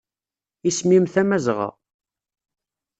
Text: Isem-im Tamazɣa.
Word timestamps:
Isem-im 0.69 1.05
Tamazɣa. 1.13 1.69